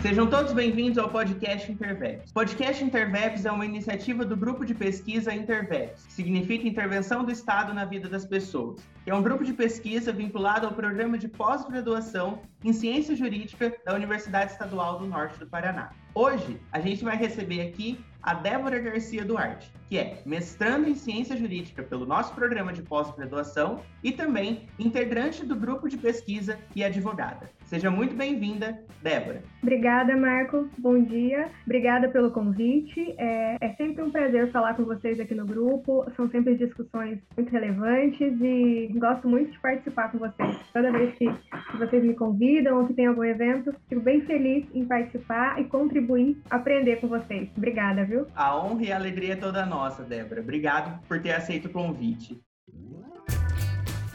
[0.00, 2.30] Sejam todos bem-vindos ao podcast Interveps.
[2.30, 7.74] Podcast Interveps é uma iniciativa do grupo de pesquisa Interveps, que significa Intervenção do Estado
[7.74, 8.80] na Vida das Pessoas.
[9.04, 14.52] É um grupo de pesquisa vinculado ao programa de pós-graduação em Ciência Jurídica da Universidade
[14.52, 15.90] Estadual do Norte do Paraná.
[16.14, 17.98] Hoje, a gente vai receber aqui
[18.28, 23.80] a Débora Garcia Duarte, que é mestrando em Ciência Jurídica pelo nosso programa de pós-graduação
[24.04, 27.48] e também integrante do grupo de pesquisa e advogada.
[27.64, 29.42] Seja muito bem-vinda, Débora.
[29.62, 30.68] Obrigada, Marco.
[30.78, 31.48] Bom dia.
[31.64, 33.14] Obrigada pelo convite.
[33.16, 36.06] É, é, sempre um prazer falar com vocês aqui no grupo.
[36.14, 40.56] São sempre discussões muito relevantes e gosto muito de participar com vocês.
[40.72, 44.66] Toda vez que, que vocês me convidam ou que tem algum evento, fico bem feliz
[44.74, 47.48] em participar e contribuir, aprender com vocês.
[47.56, 48.17] Obrigada, viu?
[48.34, 50.40] A honra e a alegria é toda nossa, Débora.
[50.40, 52.40] Obrigado por ter aceito o convite.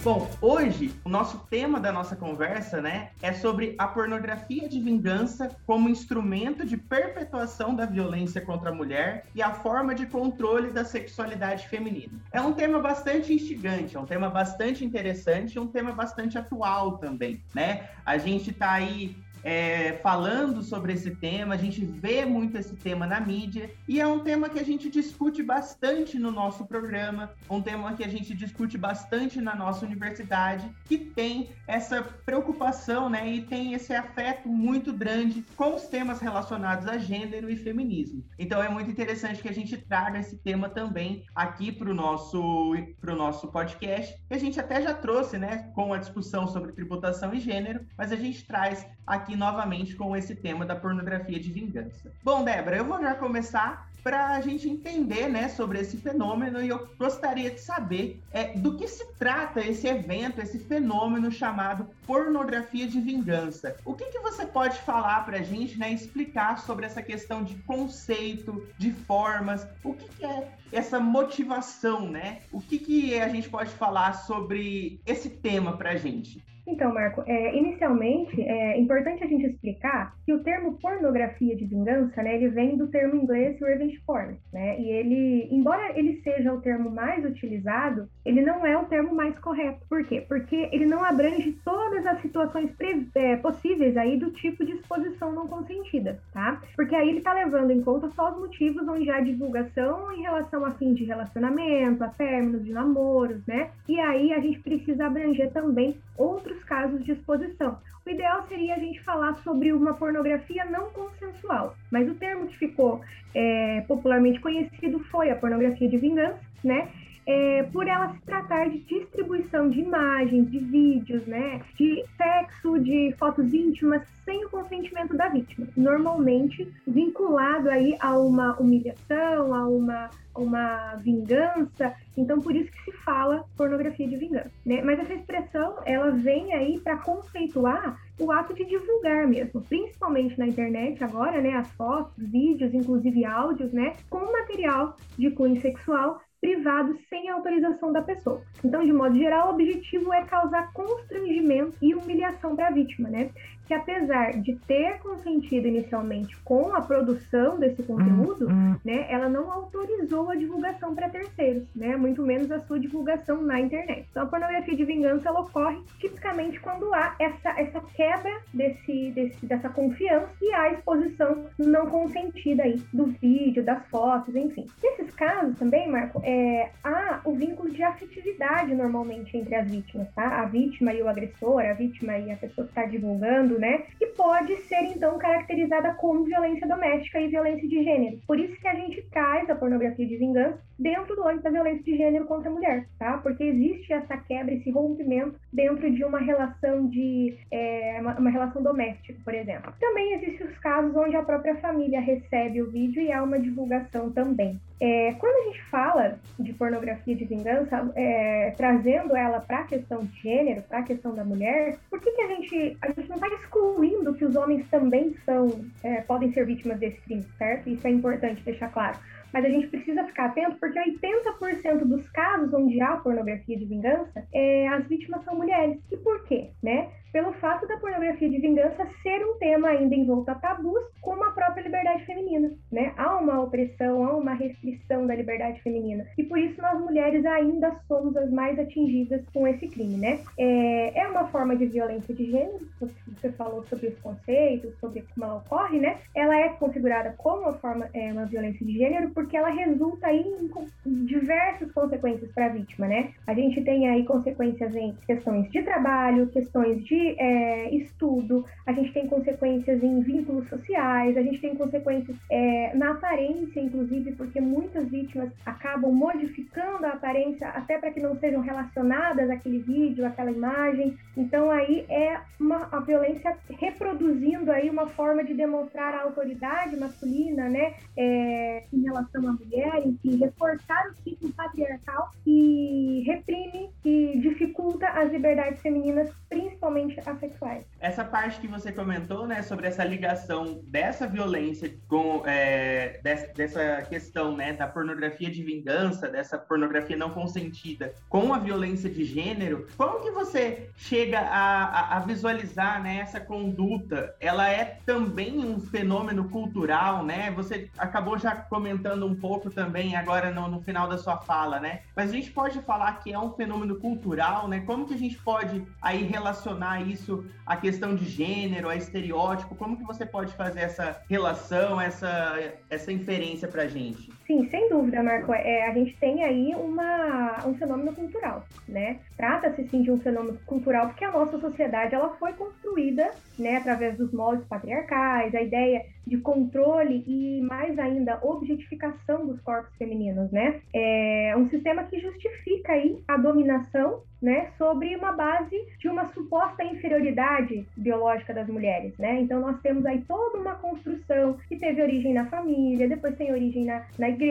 [0.04, 5.56] Bom, hoje o nosso tema da nossa conversa, né, é sobre a pornografia de vingança
[5.66, 10.84] como instrumento de perpetuação da violência contra a mulher e a forma de controle da
[10.84, 12.20] sexualidade feminina.
[12.34, 17.42] É um tema bastante instigante, é um tema bastante interessante, um tema bastante atual também,
[17.56, 17.88] né?
[18.06, 23.06] A gente está aí é, falando sobre esse tema, a gente vê muito esse tema
[23.06, 27.62] na mídia e é um tema que a gente discute bastante no nosso programa, um
[27.62, 33.42] tema que a gente discute bastante na nossa universidade, que tem essa preocupação, né, e
[33.42, 38.24] tem esse afeto muito grande com os temas relacionados a gênero e feminismo.
[38.40, 42.76] Então é muito interessante que a gente traga esse tema também aqui para o nosso,
[43.02, 47.34] pro nosso podcast, que a gente até já trouxe, né, com a discussão sobre tributação
[47.34, 51.52] e gênero, mas a gente traz aqui aqui novamente com esse tema da pornografia de
[51.52, 52.12] vingança.
[52.24, 56.68] Bom, Débora, eu vou já começar para a gente entender né, sobre esse fenômeno e
[56.68, 62.86] eu gostaria de saber é, do que se trata esse evento, esse fenômeno chamado pornografia
[62.86, 63.78] de vingança.
[63.86, 67.56] O que, que você pode falar para a gente, né, explicar sobre essa questão de
[67.64, 72.40] conceito, de formas, o que, que é essa motivação, né?
[72.52, 76.44] O que, que a gente pode falar sobre esse tema para a gente?
[76.66, 82.24] Então, Marco, é, inicialmente é importante a gente explicar que o termo pornografia de vingança,
[82.24, 84.80] né, ele vem do termo inglês revenge porn, né?
[84.80, 89.38] E ele, embora ele seja o termo mais utilizado, ele não é o termo mais
[89.40, 89.86] correto.
[89.90, 90.24] Por quê?
[90.28, 92.72] Porque ele não abrange todas as situações
[93.16, 96.62] é, possíveis aí do tipo de exposição não consentida, tá?
[96.76, 100.66] Porque aí ele está levando em conta só os motivos onde há divulgação em relação
[100.66, 103.72] a fim de relacionamento, a términos de namoros, né?
[103.88, 107.78] E aí a gente precisa abranger também outros casos de exposição.
[108.06, 112.58] O ideal seria a gente falar sobre uma pornografia não consensual, mas o termo que
[112.58, 113.02] ficou
[113.34, 116.90] é, popularmente conhecido foi a pornografia de vingança, né?
[117.26, 123.16] É, por ela se tratar de distribuição de imagens, de vídeos, né, de sexo, de
[123.18, 130.10] fotos íntimas sem o consentimento da vítima, normalmente vinculado aí a uma humilhação, a uma
[130.36, 134.82] uma vingança, então por isso que se fala pornografia de vingança, né?
[134.82, 140.48] Mas essa expressão, ela vem aí para conceituar o ato de divulgar mesmo, principalmente na
[140.48, 147.00] internet agora, né, as fotos, vídeos, inclusive áudios, né, com material de cunho sexual privado
[147.10, 148.44] sem autorização da pessoa.
[148.62, 153.32] Então, de modo geral, o objetivo é causar constrangimento e humilhação para a vítima, né?
[153.68, 158.76] Que apesar de ter consentido inicialmente com a produção desse conteúdo, hum, hum.
[158.84, 163.60] né, ela não autorizou a divulgação para terceiros, né, muito menos a sua divulgação na
[163.60, 164.06] internet.
[164.10, 169.46] Então, a pornografia de vingança ela ocorre tipicamente quando há essa, essa quebra desse, desse,
[169.46, 174.66] dessa confiança e a exposição não consentida aí do vídeo, das fotos, enfim.
[174.82, 180.42] Nesses casos também, Marco, é, há o vínculo de afetividade normalmente entre as vítimas, tá?
[180.42, 183.84] A vítima e o agressor, a vítima e a pessoa que está divulgando né?
[184.00, 188.20] E pode ser então caracterizada como violência doméstica e violência de gênero.
[188.28, 191.84] Por isso que a gente traz a pornografia de vingança dentro do âmbito da violência
[191.84, 193.18] de gênero contra a mulher, tá?
[193.20, 198.62] Porque existe essa quebra, esse rompimento dentro de uma relação de é, uma, uma, relação
[198.62, 199.74] doméstica, por exemplo.
[199.80, 204.12] Também existem os casos onde a própria família recebe o vídeo e há uma divulgação
[204.12, 204.60] também.
[204.86, 210.04] É, quando a gente fala de pornografia de vingança, é, trazendo ela para a questão
[210.04, 213.16] de gênero, para a questão da mulher, por que, que a gente a gente não
[213.16, 217.70] está excluindo que os homens também são é, podem ser vítimas desse crime, certo?
[217.70, 219.00] Isso é importante deixar claro
[219.32, 224.24] mas a gente precisa ficar atento porque 80% dos casos onde há pornografia de vingança,
[224.32, 225.80] é, as vítimas são mulheres.
[225.92, 226.52] E por quê?
[226.62, 226.92] Né?
[227.14, 231.32] Pelo fato da pornografia de vingança ser um tema ainda envolto a tabus, como a
[231.32, 232.92] própria liberdade feminina, né?
[232.98, 236.06] Há uma opressão, há uma restrição da liberdade feminina.
[236.18, 240.20] E por isso nós mulheres ainda somos as mais atingidas com esse crime, né?
[240.40, 245.26] É, é uma forma de violência de gênero, você falou sobre os conceitos, sobre como
[245.26, 246.00] ela ocorre, né?
[246.16, 250.50] Ela é configurada como uma forma, é, uma violência de gênero porque ela resulta em,
[250.84, 253.12] diversas consequências para a vítima, né?
[253.28, 258.94] A gente tem aí consequências em questões de trabalho, questões de é, estudo, a gente
[258.94, 264.90] tem consequências em vínculos sociais, a gente tem consequências é, na aparência, inclusive, porque muitas
[264.90, 270.98] vítimas acabam modificando a aparência até para que não sejam relacionadas àquele vídeo, àquela imagem.
[271.16, 277.50] Então aí é uma a violência reproduzindo aí uma forma de demonstrar a autoridade masculina,
[277.50, 284.88] né, é, em relação à mulher, enfim, reforçar o ciclo patriarcal que reprime e dificulta
[284.88, 287.66] as liberdades femininas, principalmente as sexuais.
[287.80, 293.82] Essa parte que você comentou, né, sobre essa ligação dessa violência com é, dessa, dessa
[293.84, 299.68] questão, né, da pornografia de vingança, dessa pornografia não consentida, com a violência de gênero,
[299.78, 304.16] como que você chega a, a, a visualizar, né, essa conduta?
[304.20, 307.32] Ela é também um fenômeno cultural, né?
[307.32, 311.82] Você acabou já comentando um pouco também agora no, no final da sua fala, né?
[311.96, 314.62] Mas a gente pode falar que é um fenômeno cultural, né?
[314.62, 319.56] Como que a gente pode aí relacionar isso à questão de gênero, a estereótipo?
[319.56, 324.10] Como que você pode fazer essa relação, essa, essa inferência pra gente?
[324.26, 325.34] Sim, sem dúvida, Marco.
[325.34, 329.00] É, a gente tem aí uma, um fenômeno cultural, né?
[329.18, 333.98] Trata-se sim de um fenômeno cultural porque a nossa sociedade ela foi construída, né, através
[333.98, 340.62] dos moldes patriarcais, a ideia de controle e mais ainda objetificação dos corpos femininos, né?
[340.74, 346.64] É um sistema que justifica aí a dominação né, sobre uma base de uma suposta
[346.64, 349.20] inferioridade biológica das mulheres, né?
[349.20, 353.66] Então nós temos aí toda uma construção que teve origem na família, depois tem origem
[353.66, 354.23] na, na igreja,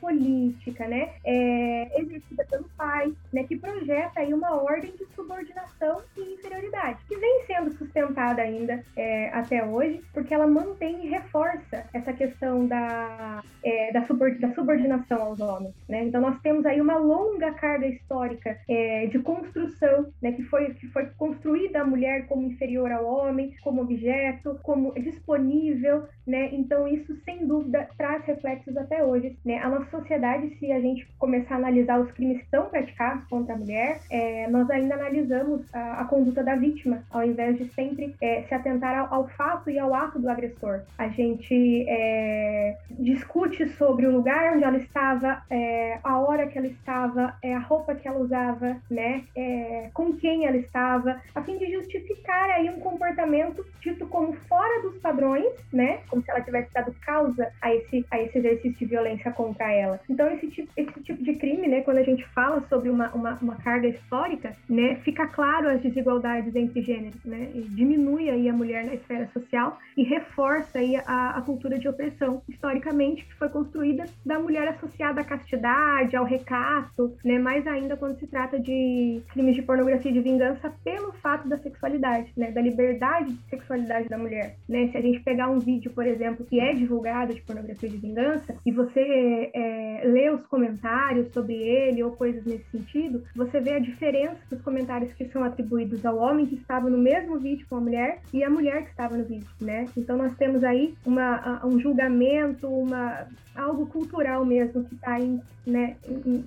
[0.00, 1.10] política, né?
[1.24, 3.44] É, exercida pelo pai, né?
[3.44, 9.28] Que projeta aí uma ordem de subordinação e inferioridade, que vem sendo sustentada ainda é,
[9.30, 15.74] até hoje, porque ela mantém e reforça essa questão da, é, da, subordinação aos homens,
[15.88, 16.04] né?
[16.04, 20.86] Então nós temos aí uma longa carga histórica é, de construção, né, que foi que
[20.88, 26.50] foi construída a mulher como inferior ao homem, como objeto, como disponível, né?
[26.52, 29.58] Então isso sem dúvida traz reflexos até hoje, né?
[29.58, 33.58] A nossa sociedade, se a gente começar a analisar os crimes que praticados contra a
[33.58, 38.42] mulher, é, nós ainda analisamos a, a, conduta da vítima, ao invés de sempre é,
[38.42, 40.82] se atentar ao, ao, fato e ao ato do agressor.
[40.98, 46.66] A gente é, discute sobre o lugar onde ela estava, é, a hora que ela
[46.66, 49.24] estava, é, a roupa que ela usava, né?
[49.36, 54.82] É, com quem ela estava, a fim de justificar aí um comportamento dito como fora
[54.82, 56.00] dos padrões, né?
[56.08, 60.00] Como se ela tivesse dado causa a esse, a esse exercício de violência contra ela.
[60.08, 61.80] Então, esse tipo, esse tipo de crime, né?
[61.82, 64.96] Quando a gente fala sobre uma, uma, uma carga histórica, né?
[64.96, 67.50] Fica claro as desigualdades entre gêneros, né?
[67.54, 71.88] E diminui aí a mulher na esfera social e reforça aí a, a cultura de
[71.88, 77.38] opressão, historicamente, que foi construída da mulher associada à castidade, ao recato, né?
[77.38, 82.32] Mais ainda quando se trata de crimes de pornografia de vingança pelo fato da sexualidade,
[82.36, 84.56] né, da liberdade de sexualidade da mulher.
[84.68, 84.88] Né?
[84.88, 88.56] Se a gente pegar um vídeo, por exemplo, que é divulgado de pornografia de vingança
[88.64, 93.78] e você é, lê os comentários sobre ele ou coisas nesse sentido, você vê a
[93.78, 97.80] diferença dos comentários que são atribuídos ao homem que estava no mesmo vídeo com a
[97.80, 99.86] mulher e a mulher que estava no vídeo, né?
[99.96, 103.26] Então nós temos aí uma, um julgamento, uma
[103.56, 105.18] algo cultural mesmo que está
[105.66, 105.96] né,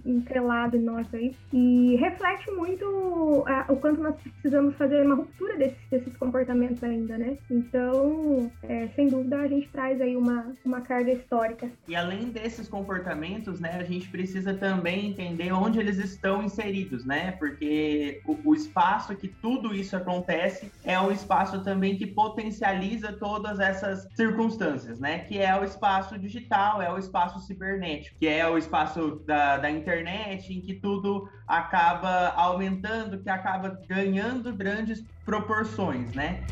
[0.06, 5.78] entrelado em nós aí e reflete muito o quanto nós precisamos fazer uma ruptura desses,
[5.90, 7.38] desses comportamentos ainda, né?
[7.50, 11.70] Então, é, sem dúvida, a gente traz aí uma, uma carga histórica.
[11.88, 17.32] E além desses comportamentos, né, a gente precisa também entender onde eles estão inseridos, né?
[17.34, 23.60] Porque o, o espaço que tudo isso acontece é um espaço também que potencializa todas
[23.60, 25.20] essas circunstâncias, né?
[25.20, 29.70] Que é o espaço digital, é o espaço cibernético, que é o espaço da, da
[29.70, 36.44] internet em que tudo acaba aumentando, que acaba ganhando grandes proporções, né?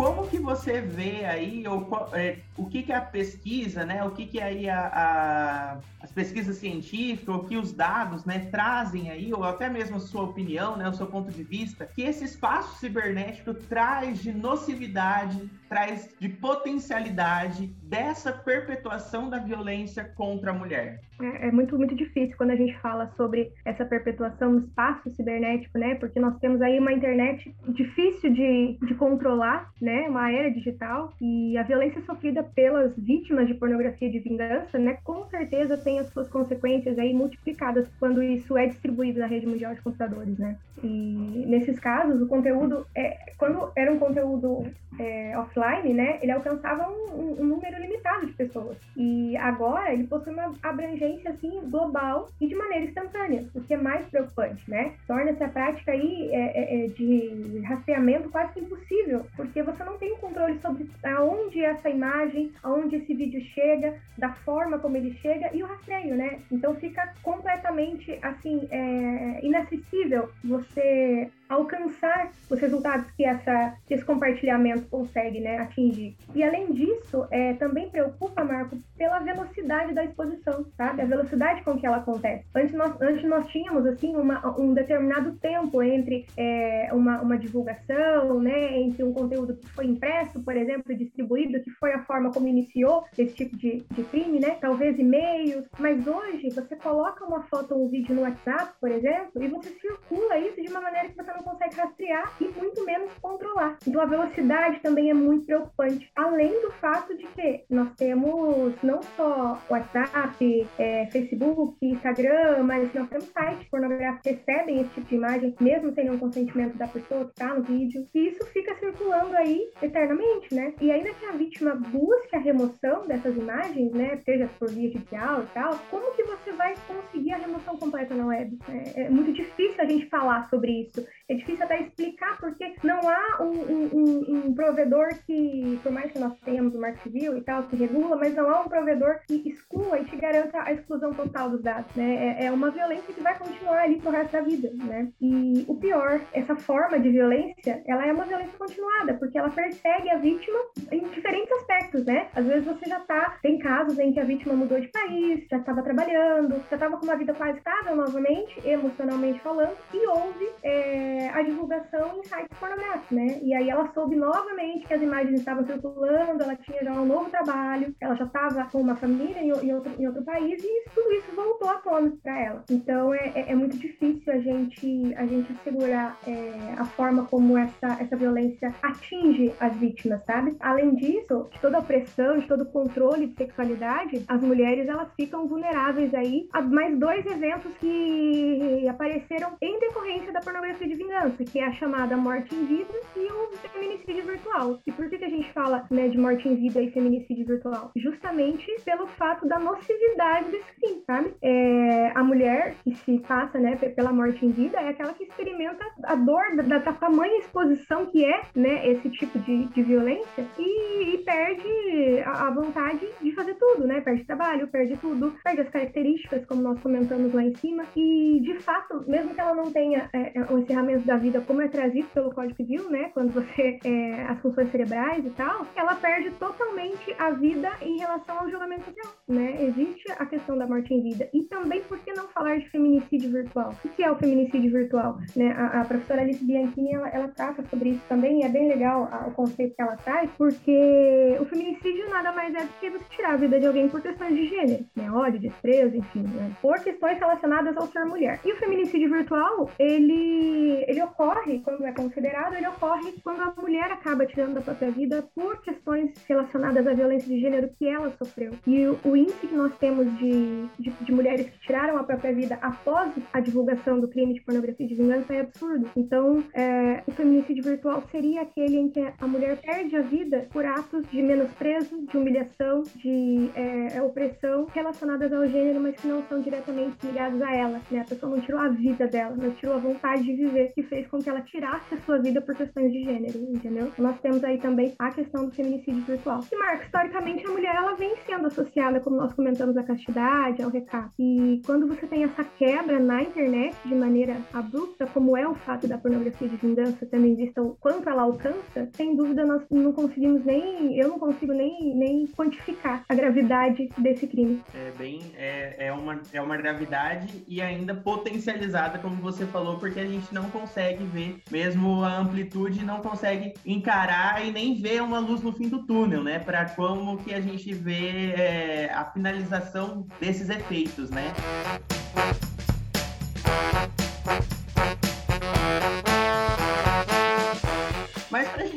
[0.00, 4.24] Como que você vê aí, ou, é, o que que a pesquisa, né, o que
[4.24, 9.44] que aí a, a, as pesquisas científicas, o que os dados, né, trazem aí, ou
[9.44, 13.52] até mesmo a sua opinião, né, o seu ponto de vista, que esse espaço cibernético
[13.52, 21.00] traz de nocividade traz de potencialidade dessa perpetuação da violência contra a mulher?
[21.20, 25.78] É, é, muito, muito difícil quando a gente fala sobre essa perpetuação no espaço cibernético,
[25.78, 25.94] né?
[25.94, 30.08] Porque nós temos aí uma internet difícil de, de controlar, né?
[30.08, 34.98] Uma era digital e a violência sofrida pelas vítimas de pornografia de vingança, né?
[35.04, 39.72] Com certeza tem as suas consequências aí multiplicadas quando isso é distribuído na rede mundial
[39.74, 40.56] de computadores, né?
[40.82, 44.64] E nesses casos, o conteúdo, é, quando era um conteúdo
[44.98, 45.59] é, offline,
[45.92, 46.18] né?
[46.22, 48.76] Ele alcançava um, um número limitado de pessoas.
[48.96, 53.76] E agora ele possui uma abrangência assim global e de maneira instantânea, o que é
[53.76, 54.94] mais preocupante, né?
[55.06, 60.16] Torna-se a prática aí é, é, é de rastreamento quase impossível, porque você não tem
[60.16, 65.62] controle sobre aonde essa imagem, aonde esse vídeo chega, da forma como ele chega e
[65.62, 66.38] o rastreio, né?
[66.50, 74.88] Então fica completamente assim é, inacessível você alcançar os resultados que, essa, que esse compartilhamento
[74.88, 76.16] consegue né, atingir.
[76.34, 81.02] E além disso, é, também preocupa, Marco, pela velocidade da exposição, sabe?
[81.02, 82.44] A velocidade com que ela acontece.
[82.54, 88.40] Antes nós, antes nós tínhamos, assim, uma, um determinado tempo entre é, uma, uma divulgação,
[88.40, 92.30] né, entre um conteúdo que foi impresso, por exemplo, e distribuído, que foi a forma
[92.30, 94.56] como iniciou esse tipo de, de crime, né?
[94.60, 99.42] Talvez e-mails, mas hoje você coloca uma foto ou um vídeo no WhatsApp, por exemplo,
[99.42, 102.84] e você circula isso de uma maneira que você não não consegue rastrear e muito
[102.84, 103.78] menos controlar.
[103.86, 106.10] Então a velocidade também é muito preocupante.
[106.14, 113.08] Além do fato de que nós temos não só WhatsApp, é, Facebook, Instagram, mas nós
[113.08, 117.24] temos sites pornográficos que recebem esse tipo de imagem, mesmo sem nenhum consentimento da pessoa
[117.24, 118.06] que está no vídeo.
[118.14, 120.74] E isso fica circulando aí eternamente, né?
[120.80, 124.18] E ainda que a vítima busque a remoção dessas imagens, né?
[124.24, 128.26] Seja por via judicial e tal, como que você vai conseguir a remoção completa na
[128.26, 128.58] web?
[128.68, 131.06] É, é muito difícil a gente falar sobre isso.
[131.30, 136.18] É difícil até explicar porque não há um, um, um, provedor que, por mais que
[136.18, 139.48] nós tenhamos o Marco Civil e tal, que regula, mas não há um provedor que
[139.48, 142.36] exclua e te garanta a exclusão total dos dados, né?
[142.40, 145.08] É, é uma violência que vai continuar ali pro resto da vida, né?
[145.20, 150.10] E o pior, essa forma de violência, ela é uma violência continuada, porque ela persegue
[150.10, 150.58] a vítima
[150.90, 152.26] em diferentes aspectos, né?
[152.34, 155.58] Às vezes você já tá, tem casos em que a vítima mudou de país, já
[155.58, 161.19] estava trabalhando, já estava com uma vida quase estável novamente, emocionalmente falando, e houve é,
[161.28, 163.38] a divulgação em sites pornográficos, né?
[163.42, 167.30] E aí ela soube novamente que as imagens estavam circulando, ela tinha já um novo
[167.30, 171.12] trabalho, ela já estava com uma família em, em, outro, em outro país e tudo
[171.12, 172.64] isso voltou à tona para ela.
[172.70, 177.56] Então é, é, é, muito difícil a gente, a gente assegurar é, a forma como
[177.56, 180.56] essa, essa violência atinge as vítimas, sabe?
[180.60, 185.08] Além disso, de toda a opressão, de todo o controle de sexualidade, as mulheres elas
[185.14, 191.09] ficam vulneráveis aí mais dois eventos que apareceram em decorrência da pornografia de vingança,
[191.50, 194.80] que é a chamada morte em vida e o feminicídio virtual.
[194.86, 197.90] E por que, que a gente fala né, de morte em vida e feminicídio virtual?
[197.96, 201.34] Justamente pelo fato da nocividade desse crime, sabe?
[201.42, 205.84] É, a mulher que se passa né, pela morte em vida é aquela que experimenta
[206.04, 211.14] a dor da, da tamanha exposição que é né, esse tipo de, de violência e,
[211.14, 214.00] e perde a, a, vontade de fazer tudo, né?
[214.00, 217.84] Perde trabalho, perde tudo, perde as características, como nós comentamos lá em cima.
[217.96, 220.64] E, de fato, mesmo que ela não tenha é, é o
[221.06, 223.10] da vida, como é trazido pelo Código Civil, né?
[223.14, 223.78] Quando você.
[223.84, 228.84] É, as funções cerebrais e tal, ela perde totalmente a vida em relação ao julgamento
[228.84, 229.56] social, né?
[229.62, 231.28] Existe a questão da morte em vida.
[231.32, 233.74] E também, por que não falar de feminicídio virtual?
[233.84, 235.18] O que é o feminicídio virtual?
[235.36, 235.52] Né?
[235.52, 239.08] A, a professora Alice Bianchini, ela, ela trata sobre isso também, e é bem legal
[239.10, 243.04] a, o conceito que ela traz, porque o feminicídio nada mais é do que você
[243.10, 245.10] tirar a vida de alguém por questões de gênero, né?
[245.10, 246.52] Ódio, desprezo, enfim, né?
[246.60, 248.40] por questões relacionadas ao ser mulher.
[248.44, 253.90] E o feminicídio virtual, ele ele ocorre, quando é considerado, ele ocorre quando a mulher
[253.92, 258.52] acaba tirando da própria vida por questões relacionadas à violência de gênero que ela sofreu.
[258.66, 262.32] E o, o índice que nós temos de, de, de, mulheres que tiraram a própria
[262.32, 265.90] vida após a divulgação do crime de pornografia de vingança é absurdo.
[265.96, 270.64] Então, é, o feminicídio virtual seria aquele em que a mulher perde a vida por
[270.64, 276.22] atos de menosprezo, de humilhação, de é, é opressão relacionadas ao gênero, mas que não
[276.28, 277.80] são diretamente ligados a ela.
[277.90, 278.00] Né?
[278.00, 281.06] A pessoa não tirou a vida dela, mas tirou a vontade de viver que fez
[281.08, 283.92] com que ela tirasse a sua vida por questões de gênero, entendeu?
[283.98, 286.40] Nós temos aí também a questão do feminicídio virtual.
[286.50, 290.70] E, Marcos, historicamente, a mulher ela vem sendo associada, como nós comentamos, à castidade, ao
[290.70, 291.10] recato.
[291.18, 295.86] E quando você tem essa quebra na internet de maneira abrupta, como é o fato
[295.86, 300.44] da pornografia de vingança, em vista o quanto ela alcança, sem dúvida nós não conseguimos
[300.44, 304.62] nem, eu não consigo nem, nem quantificar a gravidade desse crime.
[304.74, 310.00] É bem, é, é, uma, é uma gravidade e ainda potencializada, como você falou, porque
[310.00, 315.18] a gente não consegue ver mesmo a amplitude, não consegue encarar e nem ver uma
[315.18, 316.38] luz no fim do túnel, né?
[316.38, 321.32] Para como que a gente vê é, a finalização desses efeitos, né?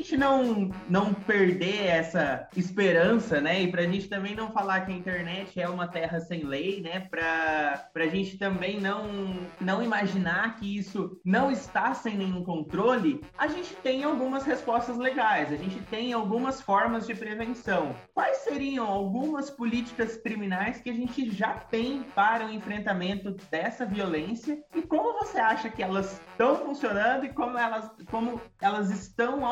[0.03, 3.61] Gente não, não perder essa esperança, né?
[3.61, 6.81] E para a gente também não falar que a internet é uma terra sem lei,
[6.81, 7.07] né?
[7.09, 9.07] Para a gente também não,
[9.61, 15.53] não imaginar que isso não está sem nenhum controle, a gente tem algumas respostas legais,
[15.53, 17.95] a gente tem algumas formas de prevenção.
[18.13, 24.61] Quais seriam algumas políticas criminais que a gente já tem para o enfrentamento dessa violência
[24.75, 29.45] e como você acha que elas estão funcionando e como elas, como elas estão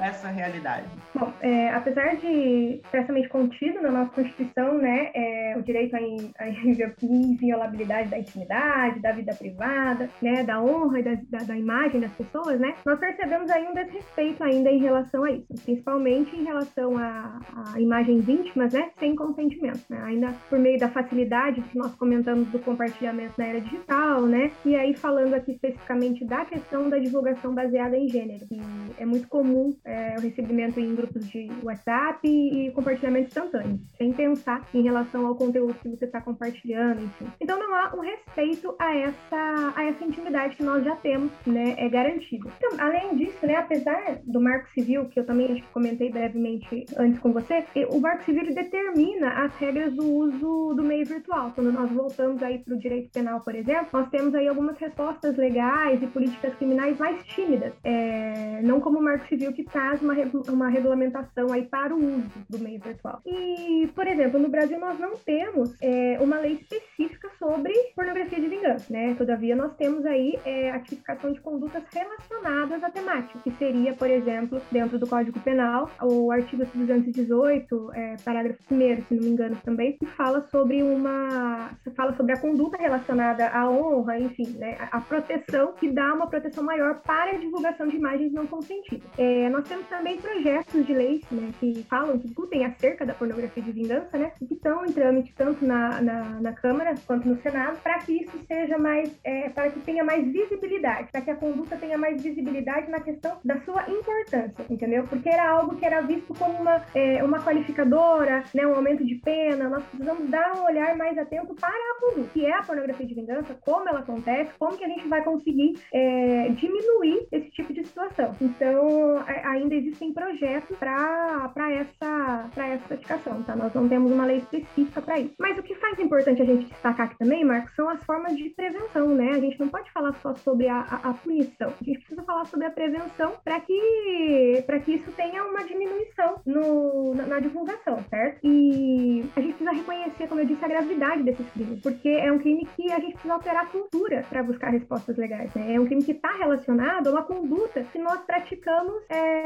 [0.00, 0.86] essa realidade?
[1.14, 5.98] Bom, é, apesar de expressamente contido na nossa Constituição, né, é, o direito à,
[6.44, 6.48] à
[7.02, 12.12] inviolabilidade da intimidade, da vida privada, né, da honra e da, da, da, imagem das
[12.12, 16.96] pessoas, né, nós percebemos aí um desrespeito ainda em relação a isso, principalmente em relação
[16.96, 17.40] a,
[17.74, 22.48] a imagens íntimas, né, sem consentimento, né, ainda por meio da facilidade que nós comentamos
[22.48, 27.54] do compartilhamento na era digital, né, e aí falando aqui especificamente da questão da divulgação
[27.54, 28.60] baseada em gênero, que
[28.98, 34.66] é muito comum é, o recebimento em grupos de WhatsApp e compartilhamento instantâneo, sem pensar
[34.74, 37.26] em relação ao conteúdo que você está compartilhando, enfim.
[37.40, 41.74] Então não há um respeito a essa, a essa intimidade que nós já temos, né,
[41.76, 42.50] é garantida.
[42.58, 46.86] Então, além disso, né, apesar do Marco Civil, que eu também acho que comentei brevemente
[46.96, 51.52] antes com você, o Marco Civil determina as regras do uso do meio virtual.
[51.54, 55.36] Quando nós voltamos aí para o direito penal, por exemplo, nós temos aí algumas respostas
[55.36, 60.14] legais e políticas criminais mais tímidas, é, não como o Marco Civil que traz uma,
[60.48, 63.20] uma regulamentação aí para o uso do meio virtual.
[63.26, 68.48] E, por exemplo, no Brasil nós não temos é, uma lei específica sobre pornografia de
[68.48, 69.14] vingança, né?
[69.14, 74.10] Todavia, nós temos aí é, a tipificação de condutas relacionadas à temática, que seria, por
[74.10, 79.56] exemplo, dentro do Código Penal, o artigo 218, é, parágrafo 1 se não me engano
[79.64, 81.70] também, que fala sobre uma...
[81.96, 84.76] fala sobre a conduta relacionada à honra, enfim, né?
[84.90, 89.08] A proteção, que dá uma proteção maior para a divulgação de imagens não consentidas.
[89.18, 93.62] É, nós temos também projetos de lei né, que falam, que discutem acerca da pornografia
[93.62, 97.78] de vingança, né, que estão em trâmite tanto na, na, na Câmara quanto no Senado,
[97.82, 101.76] para que isso seja mais, é, para que tenha mais visibilidade, para que a conduta
[101.76, 105.04] tenha mais visibilidade na questão da sua importância, entendeu?
[105.08, 109.16] Porque era algo que era visto como uma, é, uma qualificadora, né, um aumento de
[109.16, 113.06] pena, nós precisamos dar um olhar mais atento para a conduta, que é a pornografia
[113.06, 117.72] de vingança, como ela acontece, como que a gente vai conseguir é, diminuir esse tipo
[117.72, 118.34] de situação.
[118.40, 123.56] Então, ainda existem projetos para essa, essa praticação, tá?
[123.56, 125.34] Nós não temos uma lei específica para isso.
[125.38, 128.50] Mas o que faz importante a gente destacar aqui também, Marcos, são as formas de
[128.50, 129.30] prevenção, né?
[129.30, 132.44] A gente não pode falar só sobre a, a, a punição, a gente precisa falar
[132.46, 138.40] sobre a prevenção para que, que isso tenha uma diminuição no, na, na, divulgação, certo?
[138.44, 142.38] E a gente precisa reconhecer, como eu disse, a gravidade desses crimes, porque é um
[142.38, 145.74] crime que a gente precisa alterar a cultura para buscar respostas legais, né?
[145.74, 149.40] É um crime que está relacionado a uma conduta que nós praticamos é,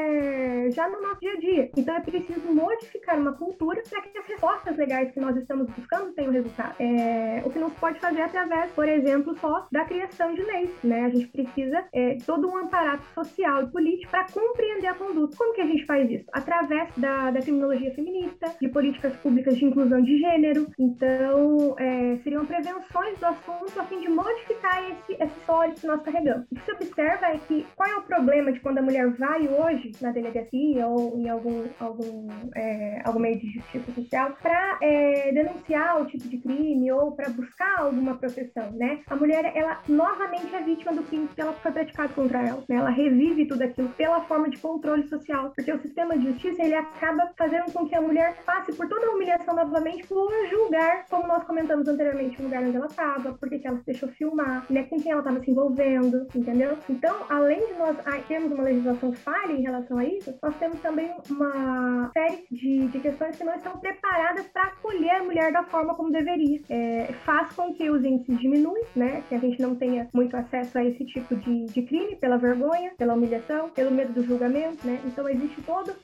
[0.64, 1.70] é, já no nosso dia a dia.
[1.76, 6.12] Então é preciso modificar uma cultura para que as respostas legais que nós estamos buscando
[6.12, 6.74] tenham resultado.
[6.78, 10.70] É, o que não se pode fazer através, por exemplo, só da criação de leis.
[10.82, 11.04] Né?
[11.04, 15.36] A gente precisa é, todo um aparato social e político para compreender a conduta.
[15.36, 16.24] Como que a gente faz isso?
[16.32, 20.66] Através da, da criminologia feminista, de políticas públicas de inclusão de gênero.
[20.78, 26.02] Então, é, seriam prevenções do assunto a fim de modificar esse, esse sólido que nós
[26.02, 26.46] carregamos.
[26.50, 29.46] O que se observa é que qual é o problema de quando a mulher vai
[29.60, 35.32] hoje na delegacia ou em algum, algum, é, algum meio de justiça social para é,
[35.32, 39.00] denunciar o tipo de crime ou para buscar alguma proteção, né?
[39.08, 42.76] A mulher, ela novamente é vítima do crime que ela foi praticado contra ela, né?
[42.76, 46.74] Ela revive tudo aquilo pela forma de controle social, porque o sistema de justiça, ele
[46.74, 51.26] acaba fazendo com que a mulher passe por toda a humilhação novamente por julgar, como
[51.26, 54.84] nós comentamos anteriormente, o lugar onde ela estava, porque que ela se deixou filmar, né?
[54.84, 56.76] Com quem ela estava se envolvendo, entendeu?
[56.88, 61.10] Então, além de nós termos uma legislação falha, em relação a isso, nós temos também
[61.30, 65.94] uma série de, de questões que não estão preparadas para acolher a mulher da forma
[65.94, 66.60] como deveria.
[66.68, 69.22] É, faz com que os índices diminuem, né?
[69.28, 72.92] Que a gente não tenha muito acesso a esse tipo de, de crime, pela vergonha,
[72.96, 75.00] pela humilhação, pelo medo do julgamento, né?
[75.04, 75.94] Então existe toda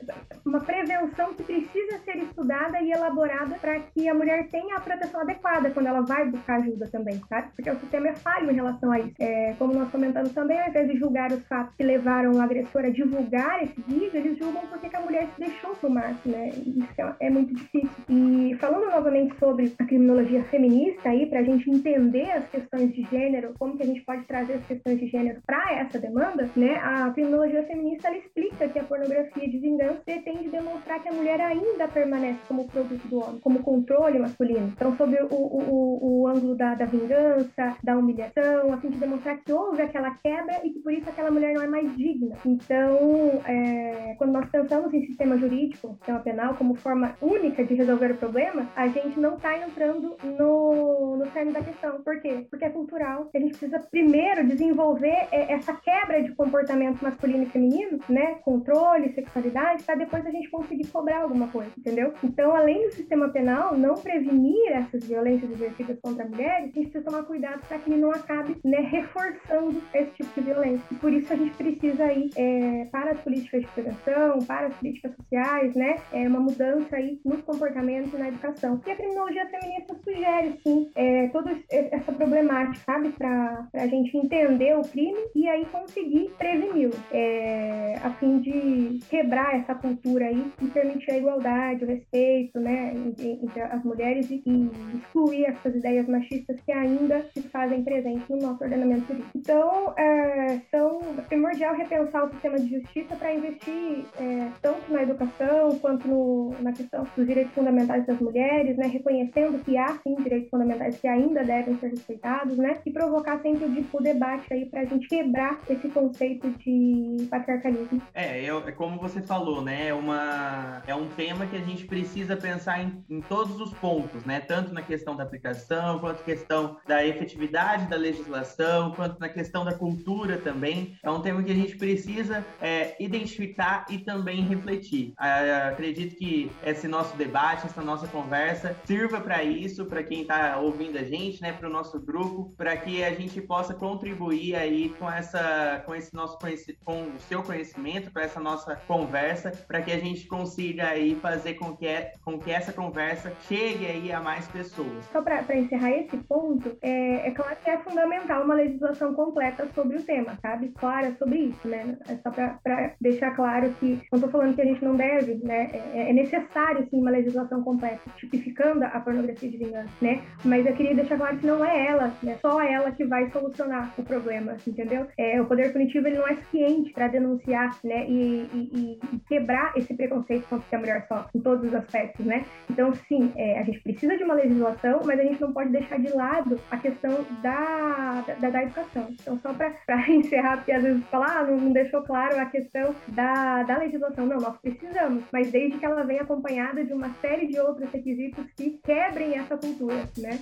[0.44, 5.20] uma prevenção que precisa ser estudada e elaborada para que a mulher tenha a proteção
[5.20, 7.48] adequada quando ela vai buscar ajuda também, sabe?
[7.55, 9.14] Porque o sistema é falho em relação a isso.
[9.18, 12.85] É, como nós comentamos também, ao invés de julgar os fatos que levaram o agressor
[12.85, 16.48] a divulgar esse vídeo, eles julgam porque a mulher se deixou filmar, né?
[16.48, 17.90] Isso é, é muito difícil.
[18.08, 23.02] E falando novamente sobre a criminologia feminista aí, para a gente entender as questões de
[23.04, 26.76] gênero, como que a gente pode trazer as questões de gênero para essa demanda, né?
[26.76, 31.40] A criminologia feminista ela explica que a pornografia de vingança pretende demonstrar que a mulher
[31.40, 34.72] ainda permanece como produto do homem, como controle masculino.
[34.76, 39.38] Então, sobre o, o, o ângulo da, da vingança, da humilhação, a fim de demonstrar
[39.38, 42.36] que houve aquela quebra e que por isso aquela mulher não é mais digna.
[42.44, 42.98] Então,
[43.46, 48.16] é, quando nós pensamos em sistema jurídico, sistema penal, como forma única de resolver o
[48.16, 52.02] problema, a gente não está entrando no, no cerne da questão.
[52.02, 52.46] Por quê?
[52.50, 53.28] Porque é cultural.
[53.35, 58.37] A gente precisa primeiro desenvolver é, essa quebra de comportamento masculino e feminino, né?
[58.44, 62.12] Controle, sexualidade, para depois a gente conseguir cobrar alguma coisa, entendeu?
[62.22, 67.04] Então, além do sistema penal não prevenir essas violências exercidas contra mulheres, a gente precisa
[67.04, 70.85] tomar cuidado para que ele não acabe né, reforçando esse tipo de violência.
[70.90, 74.74] E por isso a gente precisa aí, é, para as políticas de prevenção, para as
[74.74, 75.96] políticas sociais, né?
[76.12, 78.80] É uma mudança aí nos comportamentos e na educação.
[78.86, 83.10] E a criminologia feminista sugere, sim, é, toda essa problemática, sabe?
[83.10, 89.56] Para a gente entender o crime e aí conseguir preveni-lo, é, a fim de quebrar
[89.56, 92.94] essa cultura aí e permitir a igualdade, o respeito, né?
[93.18, 98.38] Entre as mulheres e, e excluir essas ideias machistas que ainda se fazem presentes no
[98.38, 99.30] nosso ordenamento jurídico.
[99.34, 105.78] Então, é, são primordial repensar o sistema de justiça para investir é, tanto na educação
[105.80, 110.50] quanto no, na questão dos direitos fundamentais das mulheres, né, reconhecendo que há sim direitos
[110.50, 114.80] fundamentais que ainda devem ser respeitados, né, e provocar sempre o, o debate aí para
[114.80, 118.00] a gente quebrar esse conceito de patriarcalismo.
[118.14, 121.86] É, é, é, como você falou, né, é, uma, é um tema que a gente
[121.86, 126.76] precisa pensar em, em todos os pontos, né, tanto na questão da aplicação, quanto questão
[126.86, 130.96] da efetividade da legislação, quanto na questão da cultura também.
[131.02, 135.12] É um tema que a gente precisa é, identificar e também refletir.
[135.16, 140.58] Ah, acredito que esse nosso debate, essa nossa conversa sirva para isso, para quem está
[140.58, 144.90] ouvindo a gente, né, para o nosso grupo, para que a gente possa contribuir aí
[144.98, 146.38] com essa, com esse nosso
[146.84, 151.54] com o seu conhecimento, com essa nossa conversa, para que a gente consiga aí fazer
[151.54, 155.04] com que, é, com que essa conversa chegue aí a mais pessoas.
[155.12, 159.98] Só para encerrar esse ponto, é, é claro que é fundamental uma legislação completa sobre
[159.98, 160.68] o tema, sabe?
[160.70, 161.98] Clara sobre isso, né?
[162.08, 162.69] É só para
[163.00, 165.70] deixar claro que não estou falando que a gente não deve, né?
[165.72, 170.22] É, é, necessário sim uma legislação completa, tipificando a pornografia de vingança, né?
[170.44, 172.37] Mas eu queria deixar claro que não é ela, né?
[172.40, 175.06] Só ela que vai solucionar o problema, entendeu?
[175.18, 178.06] É, o poder punitivo ele não é suficiente para denunciar, né?
[178.09, 182.44] E, e, e, quebrar esse preconceito contra a mulher só, em todos os aspectos, né?
[182.68, 185.98] Então, sim, é, a gente precisa de uma legislação, mas a gente não pode deixar
[185.98, 189.09] de lado a questão da, da, da educação.
[189.20, 189.74] Então, só para
[190.09, 192.59] encerrar, porque às vezes falar, ah, não, não deixou claro a questão
[193.08, 194.26] da, da legislação.
[194.26, 198.44] Não, nós precisamos, mas desde que ela venha acompanhada de uma série de outros requisitos
[198.56, 200.38] que quebrem essa cultura, né?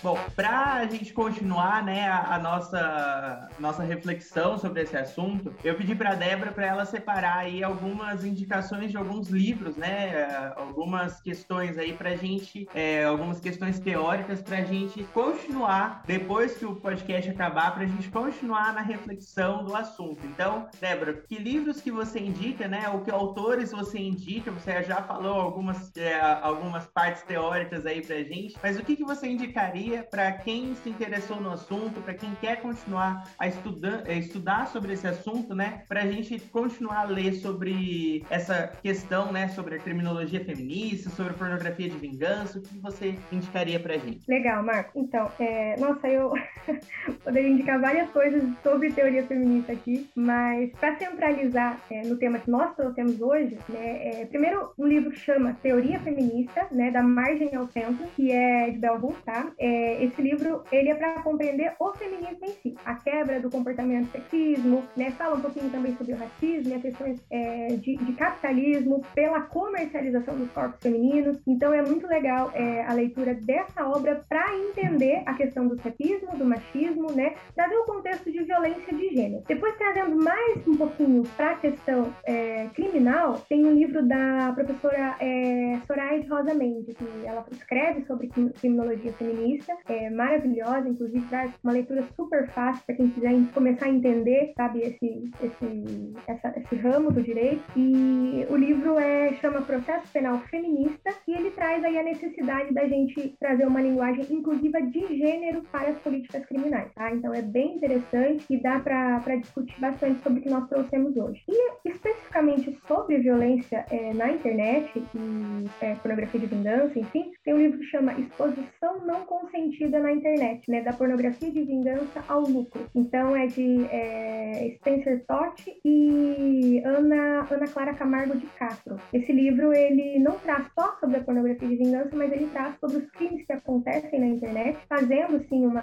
[0.00, 5.74] Bom, para a gente continuar né, a, a, nossa, nossa reflexão sobre esse assunto, eu
[5.74, 11.20] pedi para a Débora para ela separar aí algumas indicações de alguns livros, né, algumas
[11.20, 16.64] questões aí para a gente, é, algumas questões teóricas para a gente continuar, depois que
[16.64, 20.20] o podcast acabar, para a gente continuar na reflexão do assunto.
[20.24, 24.52] Então, Débora, que livros que você indica, né, ou que autores você indica?
[24.52, 28.94] Você já falou algumas, é, algumas partes teóricas aí para a gente, mas o que,
[28.94, 34.02] que você indicaria para quem se interessou no assunto, para quem quer continuar a estudar,
[34.06, 35.82] a estudar sobre esse assunto, né?
[35.88, 39.48] Para a gente continuar a ler sobre essa questão, né?
[39.48, 44.22] Sobre a criminologia feminista, sobre pornografia de vingança, o que você indicaria para a gente?
[44.28, 44.98] Legal, Marco.
[44.98, 45.76] Então, é...
[45.78, 46.32] nossa, eu
[47.24, 52.50] poderia indicar várias coisas sobre teoria feminista aqui, mas para centralizar é, no tema que
[52.50, 54.22] nós trouxemos hoje, né?
[54.22, 54.26] É...
[54.26, 56.90] primeiro um livro que chama Teoria Feminista, né?
[56.90, 59.50] Da Margem ao Centro, que é de Bell Hooks, tá?
[59.58, 64.10] É, esse livro ele é para compreender o feminismo em si, a quebra do comportamento
[64.10, 65.10] sexismo, né?
[65.12, 69.42] Fala um pouquinho também sobre o racismo e as questões é, de, de, capitalismo pela
[69.42, 71.38] comercialização dos corpos femininos.
[71.46, 76.36] Então é muito legal é, a leitura dessa obra para entender a questão do sexismo,
[76.36, 77.34] do machismo, né?
[77.54, 79.42] Trazer o contexto de violência de gênero.
[79.46, 85.16] Depois trazendo mais um pouquinho para a questão é, criminal, tem um livro da professora
[85.20, 91.72] é, Soraya Rosa Mendes, que ela escreve sobre criminologia feminista, é maravilhosa, inclusive traz uma
[91.72, 97.10] leitura super fácil para quem quiser começar a entender, sabe, esse, esse, essa, esse ramo
[97.10, 97.62] do direito.
[97.76, 102.86] E o livro é, chama Processo Penal Feminista e ele traz aí a necessidade da
[102.86, 107.12] gente trazer uma linguagem inclusiva de gênero para as políticas criminais, tá?
[107.12, 111.42] Então é bem interessante e dá para discutir bastante sobre o que nós trouxemos hoje.
[111.48, 117.58] E especificamente sobre violência é, na internet e é, pornografia de vingança, enfim, tem um
[117.58, 119.57] livro que chama Exposição Não Consentida
[120.00, 120.82] na Internet, né?
[120.82, 122.88] Da pornografia de vingança ao lucro.
[122.94, 128.96] Então é de é, Spencer Totti e Ana, Ana Clara Camargo de Castro.
[129.12, 132.98] Esse livro ele não traz só sobre a pornografia de vingança, mas ele traz sobre
[132.98, 135.82] os crimes que acontecem na internet, fazendo sim uma,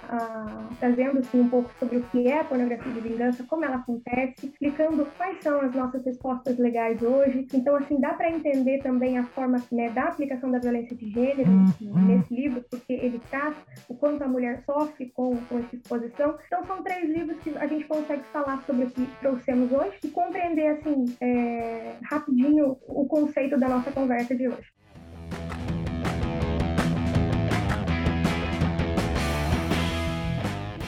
[0.78, 4.46] trazendo sim um pouco sobre o que é a pornografia de vingança, como ela acontece,
[4.46, 7.46] explicando quais são as nossas respostas legais hoje.
[7.52, 11.50] Então assim dá para entender também a forma né, da aplicação da violência de gênero
[11.50, 12.06] uhum.
[12.06, 13.54] nesse livro, porque ele traz
[13.88, 16.38] o quanto a mulher sofre com, com essa exposição.
[16.46, 20.08] Então são três livros que a gente consegue falar sobre o que trouxemos hoje e
[20.08, 24.76] compreender assim é, rapidinho o conceito da nossa conversa de hoje.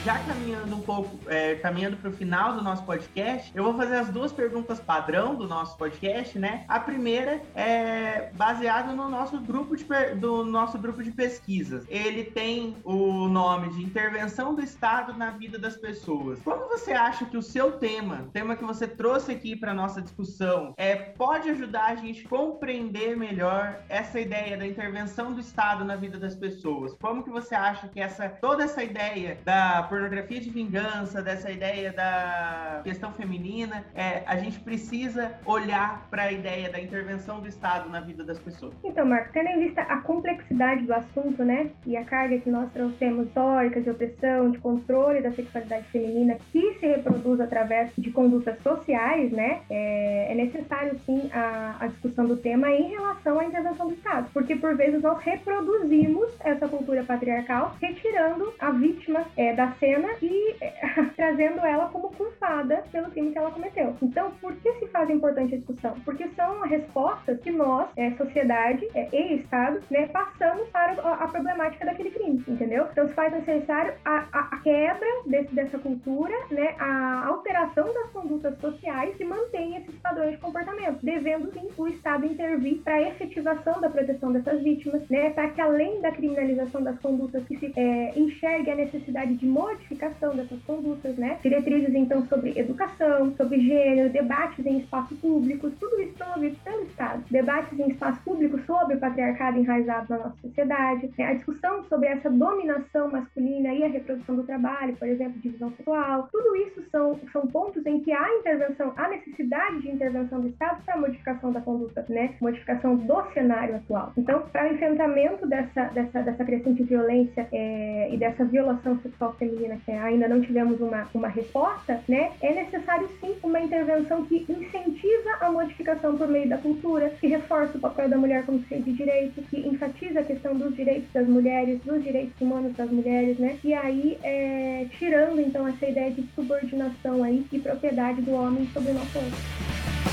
[0.05, 3.97] Já caminhando um pouco, é, caminhando para o final do nosso podcast, eu vou fazer
[3.97, 6.63] as duas perguntas padrão do nosso podcast, né?
[6.67, 9.83] A primeira é baseada no nosso grupo de,
[10.15, 11.85] do nosso grupo de pesquisas.
[11.89, 16.39] Ele tem o nome de Intervenção do Estado na Vida das Pessoas.
[16.43, 20.73] Como você acha que o seu tema, tema que você trouxe aqui para nossa discussão,
[20.77, 25.95] é, pode ajudar a gente a compreender melhor essa ideia da intervenção do Estado na
[25.95, 26.93] vida das pessoas?
[27.01, 31.91] Como que você acha que essa toda essa ideia da pornografia de vingança, dessa ideia
[31.91, 37.89] da questão feminina, é, a gente precisa olhar para a ideia da intervenção do Estado
[37.89, 38.73] na vida das pessoas.
[38.83, 42.71] Então, Marco, tendo em vista a complexidade do assunto, né, e a carga que nós
[42.71, 48.61] trouxemos histórica de opressão, de controle da sexualidade feminina, que se reproduz através de condutas
[48.61, 53.87] sociais, né, é, é necessário sim a, a discussão do tema em relação à intervenção
[53.87, 59.71] do Estado, porque por vezes nós reproduzimos essa cultura patriarcal, retirando a vítima é, da
[59.79, 60.71] cena e é,
[61.15, 63.95] trazendo ela como culpada pelo crime que ela cometeu.
[64.01, 65.95] Então, por que se faz importante a discussão?
[66.05, 71.27] Porque são respostas que nós, é, sociedade é, e Estado, né, passamos para a, a,
[71.27, 72.87] problemática daquele crime, entendeu?
[72.91, 78.09] Então, se faz necessário a, a, a quebra desse, dessa cultura, né, a alteração das
[78.11, 83.01] condutas sociais que mantém esses padrões de comportamento, devendo sim o Estado intervir para a
[83.01, 87.71] efetivação da proteção dessas vítimas, né, para que além da criminalização das condutas que se
[87.75, 91.37] é, enxergue a necessidade de modificação dessas condutas, né?
[91.41, 97.23] Diretrizes, então, sobre educação, sobre gênero, debates em espaço público, tudo isso promovido pelo Estado.
[97.29, 101.25] Debates em espaço público sobre o patriarcado enraizado na nossa sociedade, né?
[101.25, 106.27] a discussão sobre essa dominação masculina e a reprodução do trabalho, por exemplo, divisão sexual,
[106.31, 110.81] tudo isso são, são pontos em que há intervenção, há necessidade de intervenção do Estado
[110.83, 112.35] para a modificação da conduta, né?
[112.41, 114.13] Modificação do cenário atual.
[114.17, 119.58] Então, para o enfrentamento dessa, dessa, dessa crescente violência é, e dessa violação sexual feminina,
[119.85, 125.31] que ainda não tivemos uma, uma resposta, né, é necessário sim uma intervenção que incentiva
[125.41, 128.93] a modificação por meio da cultura, que reforça o papel da mulher como sujeito de
[128.93, 133.57] direito, que enfatiza a questão dos direitos das mulheres, dos direitos humanos das mulheres, né,
[133.63, 138.91] e aí é, tirando então essa ideia de subordinação aí e propriedade do homem sobre
[138.91, 140.08] o nosso outro.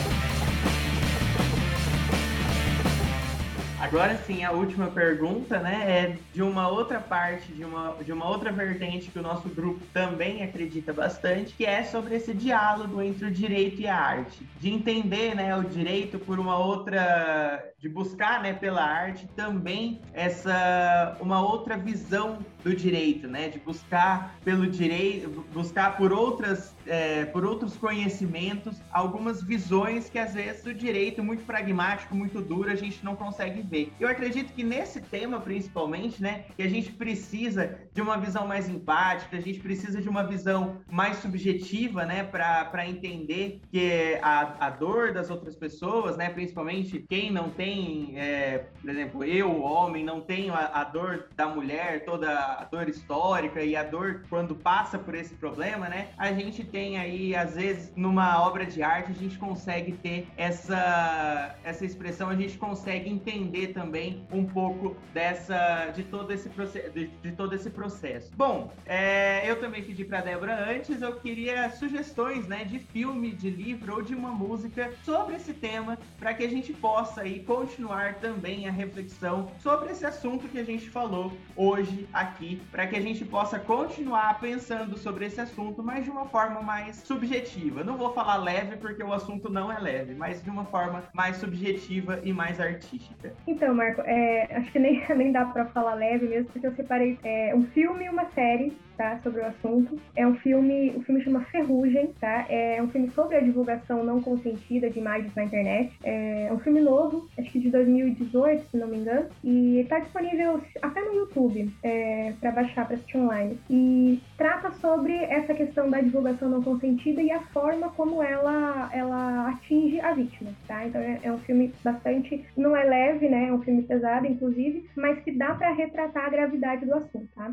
[3.79, 8.27] Agora sim, a última pergunta, né, é de uma outra parte, de uma, de uma
[8.29, 13.27] outra vertente que o nosso grupo também acredita bastante, que é sobre esse diálogo entre
[13.27, 14.47] o direito e a arte.
[14.59, 21.17] De entender, né, o direito por uma outra, de buscar, né, pela arte também essa,
[21.21, 27.45] uma outra visão do direito, né, de buscar pelo direito, buscar por outras, é, por
[27.45, 33.05] outros conhecimentos, algumas visões que às vezes o direito muito pragmático, muito duro, a gente
[33.05, 33.93] não consegue ver.
[34.01, 38.69] Eu acredito que nesse tema, principalmente, né, que a gente precisa de uma visão mais
[38.69, 44.71] empática, a gente precisa de uma visão mais subjetiva, né, para entender que a, a
[44.71, 50.05] dor das outras pessoas, né, principalmente quem não tem tem, é, por exemplo, eu, homem,
[50.05, 54.55] não tenho a, a, dor da mulher, toda a dor histórica e a dor quando
[54.55, 56.09] passa por esse problema, né?
[56.17, 61.55] A gente tem aí, às vezes, numa obra de arte, a gente consegue ter essa,
[61.65, 67.07] essa expressão, a gente consegue entender também um pouco dessa, de todo esse processo, de,
[67.07, 68.33] de todo esse processo.
[68.35, 73.51] Bom, é, eu também pedi para Débora antes, eu queria sugestões, né, de filme, de
[73.51, 78.17] livro ou de uma música sobre esse tema, para que a gente possa aí continuar
[78.17, 83.01] também a reflexão sobre esse assunto que a gente falou hoje aqui, para que a
[83.01, 87.83] gente possa continuar pensando sobre esse assunto, mas de uma forma mais subjetiva.
[87.83, 91.37] Não vou falar leve porque o assunto não é leve, mas de uma forma mais
[91.37, 93.33] subjetiva e mais artística.
[93.47, 97.19] Então, Marco, é, acho que nem, nem dá para falar leve mesmo, porque eu separei
[97.25, 99.99] é, um filme e uma série tá, sobre o assunto.
[100.15, 102.47] É um filme, o filme chama Ferrugem, tá?
[102.49, 105.93] É um filme sobre a divulgação não consentida de imagens na internet.
[106.03, 110.61] É um filme novo, acho que de 2018, se não me engano, e está disponível
[110.83, 113.59] até no YouTube é, para baixar, para assistir online.
[113.71, 119.49] E trata sobre essa questão da divulgação não consentida e a forma como ela, ela
[119.51, 120.87] atinge a vítima, tá?
[120.87, 123.49] Então é, é um filme bastante, não é leve, né?
[123.49, 127.53] É um filme pesado, inclusive, mas que dá para retratar a gravidade do assunto, tá?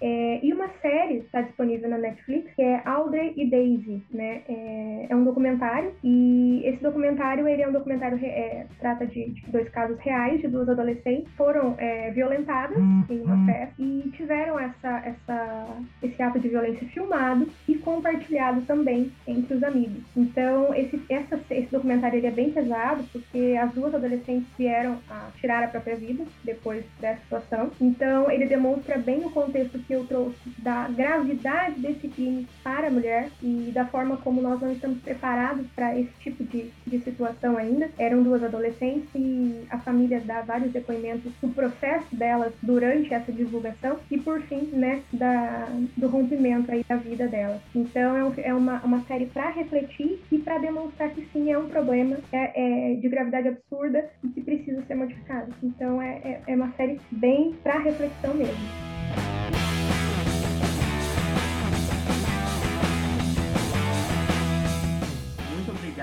[0.00, 4.42] É, e uma série está disponível na Netflix, que é Audrey e Daisy, né?
[4.48, 9.50] É, é um documentário e esse documentário ele é um documentário é, trata de, de,
[9.50, 13.04] dois casos reais de duas adolescentes foram é, violentadas uhum.
[13.08, 15.66] em uma festa e tiveram essa, essa
[16.02, 20.02] esse ato de violência filmado e compartilhado também entre os amigos.
[20.16, 25.30] Então esse essa, esse documentário ele é bem pesado porque as duas adolescentes vieram a
[25.40, 27.70] tirar a própria vida depois dessa situação.
[27.80, 32.86] Então ele demonstra bem o contexto que eu trouxe da da gravidade desse crime para
[32.88, 36.98] a mulher e da forma como nós não estamos preparados para esse tipo de, de
[37.00, 37.90] situação ainda.
[37.98, 43.98] Eram duas adolescentes e a família dá vários depoimentos do processo delas durante essa divulgação
[44.10, 47.60] e, por fim, né, da, do rompimento aí da vida delas.
[47.74, 51.58] Então, é, um, é uma, uma série para refletir e para demonstrar que sim, é
[51.58, 55.52] um problema é, é de gravidade absurda e que precisa ser modificado.
[55.62, 59.71] Então, é, é, é uma série bem para reflexão mesmo.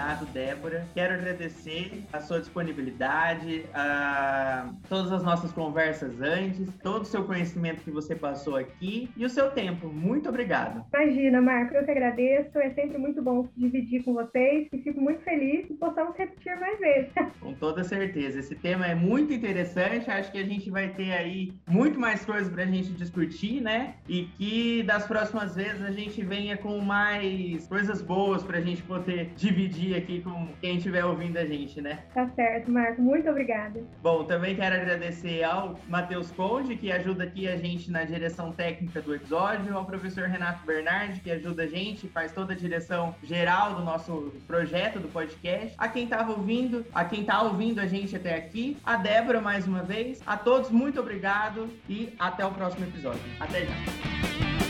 [0.09, 0.87] Obrigado, Débora.
[0.93, 7.83] Quero agradecer a sua disponibilidade, a todas as nossas conversas antes, todo o seu conhecimento
[7.83, 9.87] que você passou aqui e o seu tempo.
[9.87, 10.83] Muito obrigado.
[10.93, 12.57] Imagina, Marco, eu que agradeço.
[12.57, 16.79] É sempre muito bom dividir com vocês e fico muito feliz que possamos repetir mais
[16.79, 17.11] vezes.
[17.39, 18.39] Com toda certeza.
[18.39, 20.09] Esse tema é muito interessante.
[20.09, 23.95] Acho que a gente vai ter aí muito mais coisas para a gente discutir, né?
[24.07, 28.81] E que das próximas vezes a gente venha com mais coisas boas para a gente
[28.83, 31.99] poder dividir aqui com quem estiver ouvindo a gente, né?
[32.13, 33.01] Tá certo, Marco.
[33.01, 33.81] Muito obrigada.
[34.01, 39.01] Bom, também quero agradecer ao Matheus Conde, que ajuda aqui a gente na direção técnica
[39.01, 43.75] do episódio, ao professor Renato Bernardi, que ajuda a gente, faz toda a direção geral
[43.75, 48.15] do nosso projeto, do podcast, a quem estava ouvindo, a quem está ouvindo a gente
[48.15, 50.21] até aqui, a Débora mais uma vez.
[50.25, 53.21] A todos, muito obrigado e até o próximo episódio.
[53.39, 54.68] Até já.